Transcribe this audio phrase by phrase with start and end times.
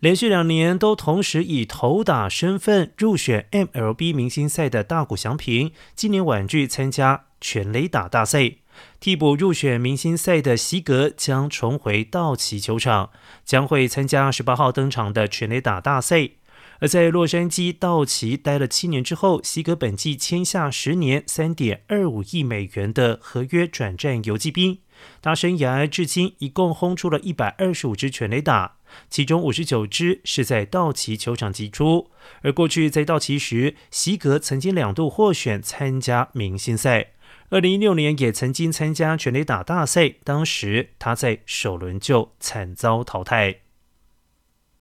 [0.00, 8.56] 连续两年都同时以投打身份入选 MLB 明星赛的大谷翔平，今年婉拒参加全垒打大赛。
[9.00, 13.08] 替补入选明星赛的西格将重回道奇球场，
[13.42, 16.28] 将会参加十八号登场的全垒打大赛。
[16.78, 24.80] 而在洛杉矶道奇待了七年之后，西格本季签下十年三点二五亿美元的合约转战游击兵。
[25.22, 28.75] 他生涯至今一共轰出了一百二十五支全垒打，
[29.08, 32.10] 其中五十九支是在道奇球场击出。
[32.42, 37.12] 而过去在道奇时，席格曾经两度获选参加明星赛，
[37.50, 43.65] 二零一六年也曾经参加全垒打大赛，当时他在首轮就惨遭淘汰。